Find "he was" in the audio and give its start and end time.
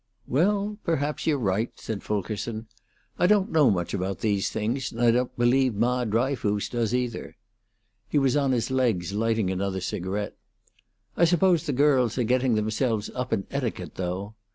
8.09-8.35